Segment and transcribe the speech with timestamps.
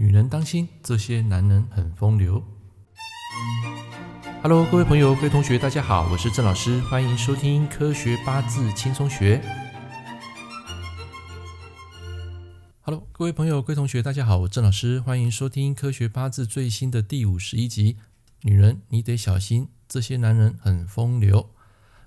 [0.00, 2.40] 女人当心，这些男人很风流。
[4.44, 9.38] Hello，各位朋友、各位同学，大家好，我是郑老师，欢迎收听《科学八字轻松学》。
[12.82, 17.96] Hello，各位朋友、各位同学，大家好，我郑老师，欢迎收听《科学八字》最新的第五十一集。
[18.42, 21.50] 女人，你得小心，这些男人很风流。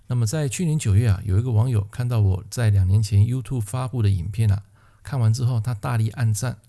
[0.08, 4.64] 那么在去年九月啊，有一个网友看到我在两年前 YouTube 发布的影片啊，
[5.04, 6.60] 看完之后他大力按赞。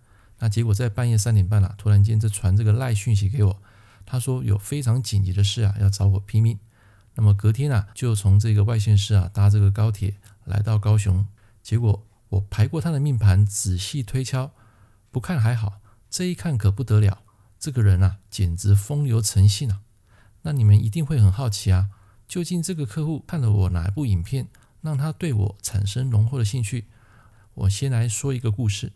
[0.42, 3.62] 那结果在半夜三点半啊，突然间就传这个赖讯息给我，
[4.04, 6.58] 他说有非常紧急的事啊，要找我拼命。
[7.14, 11.24] 那么隔天啊，就从这个外县市啊搭这个高铁来到高雄。
[11.62, 14.50] 结果我排过他的命盘，仔细推敲，
[15.12, 17.22] 不看还好，这一看可不得了，
[17.60, 19.82] 这个人啊简直风流成性啊。
[20.42, 21.90] 那你们一定会很好奇啊。
[22.26, 24.48] 究竟这个客户看了我哪一部影片，
[24.80, 26.86] 让他对我产生浓厚的兴趣？
[27.54, 28.90] 我先来说一个故事。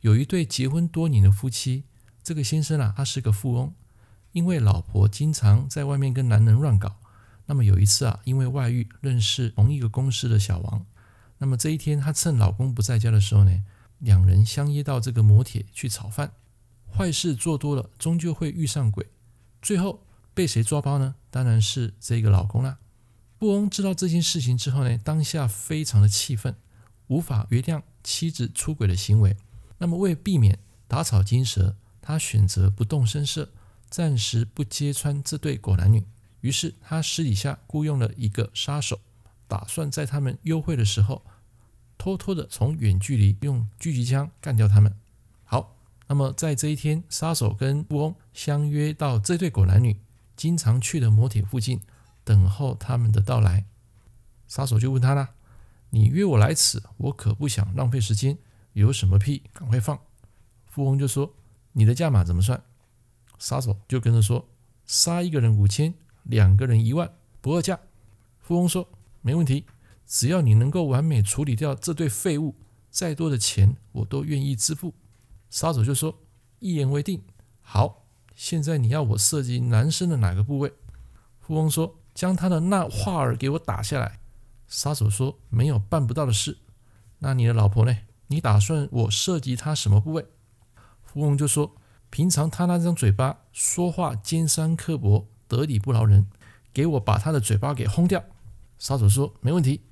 [0.00, 1.84] 有一对结婚多年的夫妻，
[2.22, 3.74] 这个先生啊，他是个富翁，
[4.32, 6.96] 因为老婆经常在外面跟男人乱搞，
[7.46, 10.86] 那么有一次啊，因为外遇认识同一个公司的小王，
[11.38, 13.62] 那么这一天他趁老公不在家的时候呢，
[13.98, 16.32] 两人相约到这个摩铁去炒饭。
[16.92, 19.06] 坏事做多了，终究会遇上鬼，
[19.60, 20.02] 最后。
[20.34, 21.14] 被谁抓包呢？
[21.30, 22.76] 当然是这个老公啦。
[23.38, 26.54] 富翁知道这件事情之后呢，当下非常的气愤，
[27.06, 29.34] 无法原谅妻子出轨的行为。
[29.78, 33.50] 那么为避免打草惊蛇，他选择不动声色，
[33.88, 36.04] 暂时不揭穿这对狗男女。
[36.40, 39.00] 于是他私底下雇佣了一个杀手，
[39.48, 41.22] 打算在他们幽会的时候，
[41.98, 44.94] 偷偷的从远距离用狙击枪干掉他们。
[45.44, 50.00] 好，那么在这一天，杀手跟富翁相约到这对狗男女。
[50.36, 51.80] 经常去的摩铁附近
[52.22, 53.64] 等候他们的到来，
[54.46, 55.30] 杀手就问他了
[55.90, 58.36] ：“你约我来此，我可不想浪费时间，
[58.76, 59.98] 有什么屁赶快放。”
[60.68, 61.34] 富翁就说
[61.72, 62.62] ：“你的价码怎么算？”
[63.38, 64.46] 杀手就跟着说
[64.86, 65.94] ：“杀一个人五千，
[66.24, 67.10] 两个人一万，
[67.40, 67.80] 不二价。”
[68.40, 68.88] 富翁说
[69.22, 69.64] ：“没问题，
[70.06, 72.54] 只要你能够完美处理掉这对废物，
[72.90, 74.94] 再多的钱我都愿意支付。”
[75.48, 76.18] 杀手就说
[76.60, 77.22] ：“一言为定，
[77.60, 78.04] 好。”
[78.36, 80.70] 现在你要我射击男生的哪个部位？
[81.40, 84.20] 富翁说：“将他的那话儿给我打下来。”
[84.68, 86.58] 杀手说：“没有办不到的事。”
[87.20, 87.96] 那你的老婆呢？
[88.28, 90.26] 你打算我射击他什么部位？
[91.04, 91.74] 富翁就说
[92.10, 96.26] ：“平常他那张嘴巴说话尖酸刻薄，得理不饶人，
[96.72, 98.24] 给我把他的嘴巴给轰掉。”
[98.78, 99.82] 杀手说：“没问题，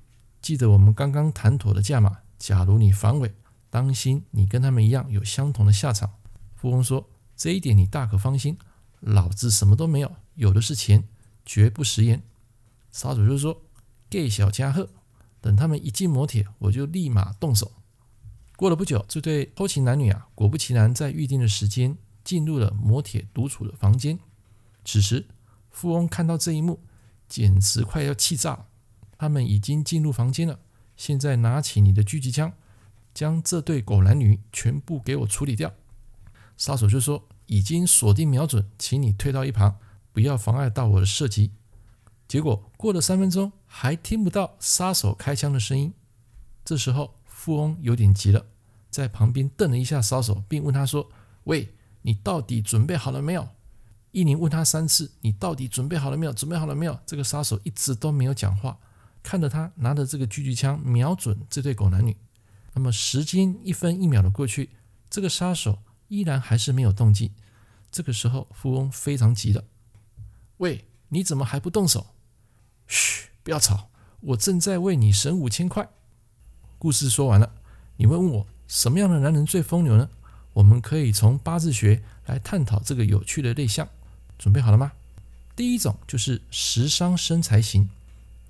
[0.41, 2.19] 记得我们刚刚谈妥的价码。
[2.37, 3.33] 假如你反悔，
[3.69, 6.11] 当心你跟他们一样有相同的下场。”
[6.55, 7.09] 富翁说。
[7.37, 8.57] 这一点你大可放心，
[9.01, 11.03] 老子什么都没有，有的是钱，
[11.45, 12.23] 绝不食言。
[12.93, 13.61] 杀手就说
[14.09, 14.87] ：“给小家伙，
[15.41, 17.73] 等他们一进摩铁，我就立马动手。”
[18.55, 24.17] 过了不久，这对偷情男女啊，果不其然，在预定的时间进入了摩铁独处的房间。
[24.85, 25.27] 此时，
[25.69, 26.79] 富翁看到这一幕，
[27.27, 28.67] 简直快要气炸了。
[29.17, 30.59] 他们已经进入房间了，
[30.95, 32.53] 现在拿起你的狙击枪，
[33.13, 35.73] 将这对狗男女全部给我处理掉。
[36.55, 39.77] 杀手就说：“已经锁定瞄准，请你退到一旁，
[40.13, 41.51] 不要妨碍到我的射击。”
[42.27, 45.93] 结果过了三分钟，还听不到杀手开枪的声音。
[46.63, 47.14] 这时候，
[47.45, 48.43] 富翁有点急了，
[48.89, 51.11] 在旁边瞪了一下杀手，并问他说
[51.45, 53.47] ：“喂，你到底准备好了没有？”
[54.09, 56.33] 一连问他三次：“你到底准备好了没有？
[56.33, 58.79] 准备好了没有？”这个杀手一直都没有讲话，
[59.21, 62.17] 看着他拿着这个狙击枪瞄准这对狗男女。
[62.73, 64.71] 那么时间一分一秒的过去，
[65.07, 65.77] 这个杀手。
[66.07, 67.31] 依然还是没有动静。
[67.91, 69.65] 这个时候，富翁非常急了
[70.57, 72.07] ：“喂，你怎么还不动手
[72.87, 73.91] ？”“嘘，不要吵，
[74.21, 75.87] 我正在为你省五千块。”
[76.85, 77.51] 故事说完了，
[77.97, 80.07] 你会问我什么样的男人最风流呢？
[80.53, 83.89] 我们可以从八字学来探讨这个有趣的类象。
[84.37, 84.91] 准备好了吗？
[85.55, 87.89] 第一种就是食伤生财型。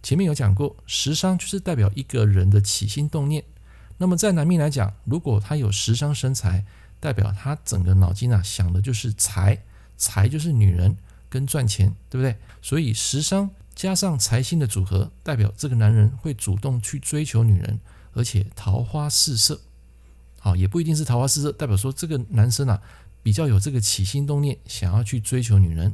[0.03, 3.41] 前面有讲过，食伤就是代表一个人的起心动念。
[3.99, 6.65] 那么在男命来讲，如果他有食伤生财，
[6.99, 9.63] 代表他整个脑筋啊想的就是财，
[9.95, 10.97] 财就是女人
[11.29, 12.35] 跟赚钱，对不对？
[12.61, 17.79] 所以食伤加上财星的组合，代表这个男人会主动去追求女人，
[18.13, 19.59] 而且桃花四射。
[20.39, 22.81] 好，也不一定是桃花四射，代表说这个男生啊
[23.21, 25.93] 比较有这个起心动念，想要去追求女人。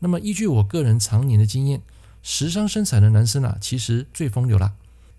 [0.00, 1.80] 那么依据我个人常年的经验，
[2.22, 4.74] 食伤生财的男生啊，其实最风流啦，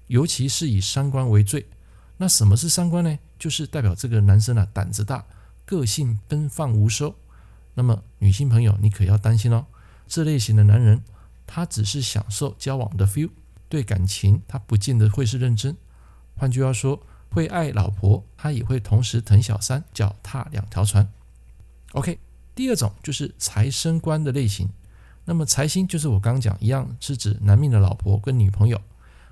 [0.06, 1.66] 尤其是以三观为最。
[2.18, 3.18] 那什么是三观呢？
[3.40, 5.26] 就是代表这个男生啊，胆子大，
[5.66, 7.16] 个性奔放无收。
[7.74, 9.66] 那么女性朋友，你可要担心哦。
[10.08, 11.04] 这类型的男人，
[11.48, 13.32] 他只是享受交往的 feel，
[13.68, 15.76] 对感情他不见得会是认真。
[16.36, 17.02] 换句话说，
[17.32, 21.10] 会爱老婆，他也会同时疼小三，脚踏两条船。
[21.94, 22.20] OK，
[22.54, 24.70] 第二种就是财生官的类型。
[25.26, 28.80] 那么财星就是我刚讲一样，是指男命的老婆跟女朋友。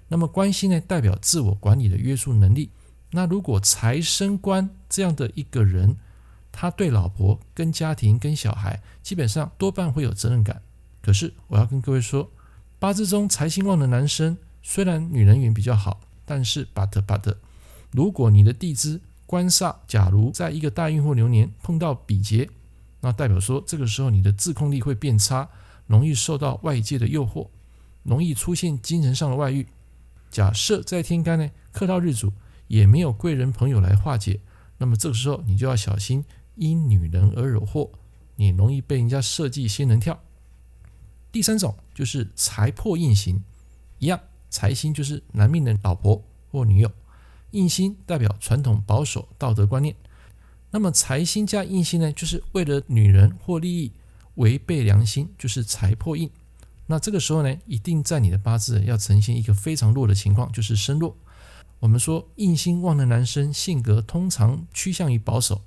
[0.07, 2.69] 那么官星呢，代表自我管理的约束能力。
[3.11, 5.95] 那如果财生官这样的一个人，
[6.51, 10.61] 他对老婆、跟家庭、跟小孩，基本上多半会有责任感。
[11.05, 12.31] 可是我要跟各位说，
[12.79, 17.35] 八字中财星旺的男生，虽然女人缘比较好，但是 but but，
[17.91, 22.49] 如果你的地支官煞，假如在一个大运或流年碰到比劫，
[23.01, 25.47] 那代表说这个时候你的自控力会变差。
[25.87, 27.47] 容易受到外界的诱惑，
[28.01, 29.67] 容易出现精神上的外遇。
[30.31, 32.33] 假设在天干呢，克到日主，
[32.67, 34.39] 也没有贵人朋友来化解，
[34.79, 36.25] 那么这个时候你就要小心
[36.55, 37.91] 因女人而惹祸，
[38.35, 40.19] 你容易被人家设计仙人跳。
[41.35, 43.43] 第三种就是财破印型，
[43.99, 44.17] 一样，
[44.49, 46.89] 财星就是男命的老婆或女友，
[47.51, 49.93] 印星代表传统保守道德观念。
[50.71, 53.91] 那么财星加印星呢，就是为了女人或利益。
[54.35, 56.31] 违背良心就是财破印，
[56.87, 61.17] 那这个时候呢，一定在你的八字要呈现一个非常弱的情况，就是身弱。
[61.81, 65.61] 我们说印星旺的男生性格通常趋向于保守，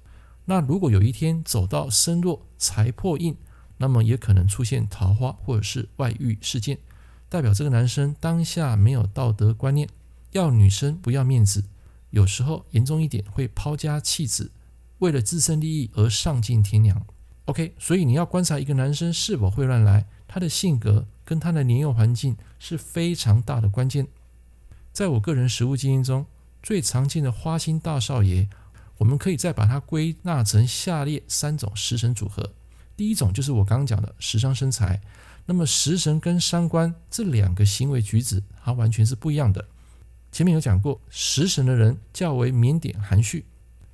[0.46, 3.36] 那如果有一天走到身弱财破印，
[3.78, 6.78] 那么也可能出现桃花或者是外遇事件，
[7.28, 9.88] 代表这个男生当下没有道德观念，
[10.32, 11.64] 要女生不要面子，
[12.10, 14.50] 有时候严重一点会抛家弃子，
[14.98, 17.06] 为了自身利益而丧尽天良。
[17.46, 24.06] OK，所以你要观察一个男生是否会乱来，他的性格跟他的年幼环境是非常大的关键。
[24.92, 26.26] 在我个人实务经验中，
[26.62, 28.48] 最常见的花心大少爷，
[28.98, 32.52] 我们可以再把它归纳成下列三种食神组合。
[32.98, 35.00] 第一种就是我刚刚讲的食伤生财，
[35.46, 39.64] 那么食神跟伤官这两个行为举止，它完全是不一样的。
[40.32, 43.44] 前面有讲过，食神的人较为腼腆含蓄，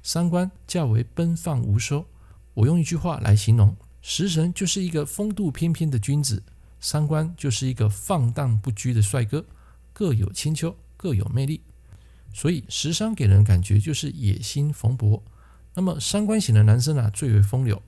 [0.03, 2.07] 伤官较为奔放无收。
[2.55, 6.43] 我用一句话来形容，食神就是一个风度翩翩的君子，
[6.81, 9.45] 伤官就是一个放荡不羁的帅哥，
[9.93, 11.61] 各有千秋，各有魅力。
[12.33, 15.21] 所以食伤给人感觉就是野心蓬勃。
[15.75, 17.83] 那么伤官型的男生啊，最为风流。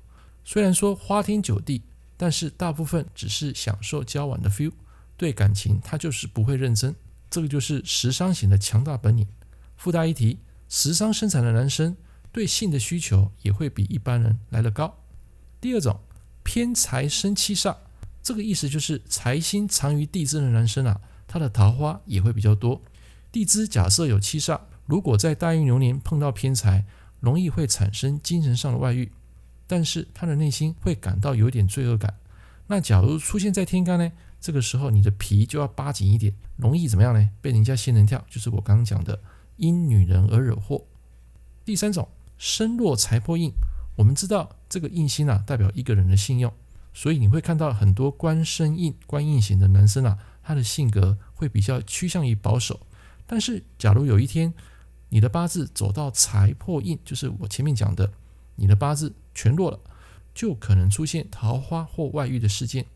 [0.48, 1.82] 虽然说花天酒地，
[2.16, 4.70] 但是大部分只是享受交往的 feel，
[5.16, 6.94] 对感情他就是不会认真。
[7.28, 9.26] 这个就是食伤型的强大本领。
[9.76, 10.38] 附带一提，
[10.68, 11.96] 食伤生财的男生。
[12.30, 14.98] 对性的需求也会比一般人来得高。
[15.58, 15.98] 第二种，
[16.44, 17.74] 偏财生七煞，
[18.22, 22.82] 这个意思就是财星藏于地支的男生啊，他的桃花也会比较多。
[23.32, 26.84] 地支假设有七煞，如果在大运流年碰到偏财，
[27.20, 29.10] 容易会产生精神上的外遇，
[29.66, 32.14] 但是他的内心会感到有点罪恶感。
[32.66, 34.12] 那假如出现在天干呢？
[34.40, 37.30] 这个时候你的皮就要扒紧一点，容易怎么样呢？
[37.40, 39.20] 被人家仙人跳，就是我刚刚讲的
[39.56, 40.84] 因女人而惹祸。
[41.64, 42.08] 第三种。
[42.38, 43.50] 身弱财破印，
[43.94, 46.52] 我们知道这个印星啊，代表一个人的信用，
[46.92, 52.86] 所以你会看到很多官身印、官印型的男生啊，他的性格会比较趋向于保守。
[53.26, 54.52] 但是，假如有一天
[55.08, 58.12] 你的八字走到财破印，就是我前面讲的，
[58.56, 59.78] 你的八字全弱了，
[60.34, 62.86] 就可能出现桃花或外遇的事件，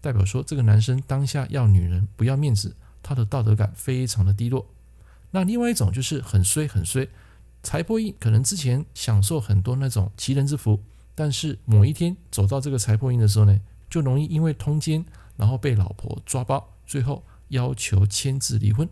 [0.00, 4.66] 代表说这个男生当下要女人不要面子，他的道德感非常的低落。
[5.32, 7.08] 那另外一种就是很衰很衰。
[7.62, 10.80] 财破印可能之前享受很多那种齐人之福，
[11.16, 15.04] 但是某一天走到这个财破印的时候呢，就容易因为通奸，
[15.36, 18.88] 然后被老婆抓包，最后要求签字离婚。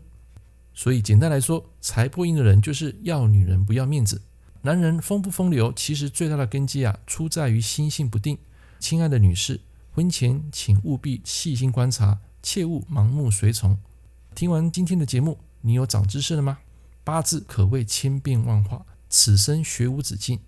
[0.73, 4.21] 所以简单来说，财破印的人就是要女人不要面子。
[4.65, 8.35] 男人风不风流，其实最大的根基啊，出在于心性不定。
[8.79, 9.61] 亲爱的女士，
[9.93, 13.77] 婚前请务必细心观察，切勿盲目随从。
[14.33, 16.57] 听完今天的节目，你有长知识了吗？
[17.03, 20.39] 八字可谓千变万化，此生学无止境。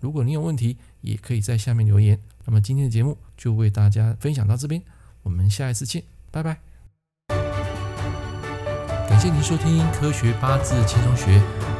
[0.00, 2.18] 如果你有问题，也可以在下面留言。
[2.46, 4.82] 那么今天的节目就为大家分享到这边，
[5.22, 6.58] 我们下一次见，拜拜。
[9.06, 11.38] 感谢您收听《科学八字轻松学》，